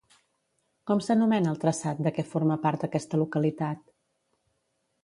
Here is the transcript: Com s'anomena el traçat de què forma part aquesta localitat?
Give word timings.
Com 0.91 1.03
s'anomena 1.07 1.53
el 1.55 1.61
traçat 1.65 2.01
de 2.09 2.15
què 2.17 2.27
forma 2.33 2.59
part 2.65 2.87
aquesta 2.89 3.21
localitat? 3.25 3.87